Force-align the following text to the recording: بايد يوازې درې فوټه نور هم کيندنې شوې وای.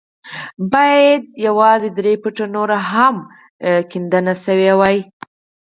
بايد 0.73 1.23
يوازې 1.47 1.89
درې 1.97 2.13
فوټه 2.21 2.45
نور 2.55 2.69
هم 2.91 3.15
کيندنې 3.89 4.33
شوې 4.43 4.71
وای. 4.79 4.97